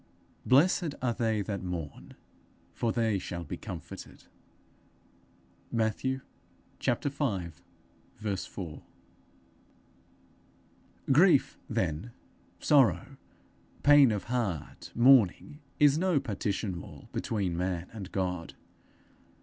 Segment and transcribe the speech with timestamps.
[0.47, 2.15] _'Blessed are they that mourn,
[2.73, 4.23] for they shall be comforted.'
[5.71, 6.21] Matthew
[6.79, 8.35] v.
[8.43, 8.81] 4.
[11.11, 12.11] Grief, then,
[12.59, 13.17] sorrow,
[13.83, 18.55] pain of heart, mourning, is no partition wall between man and God.